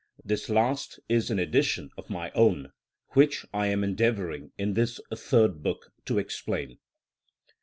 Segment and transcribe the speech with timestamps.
[0.25, 2.71] This last is an addition of my own,
[3.09, 6.79] which I am endeavouring in this Third Book to explain.